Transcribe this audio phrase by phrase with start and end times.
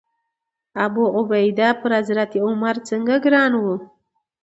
[0.85, 3.65] ابوعبیده پر حضرت عمر ځکه ګران و.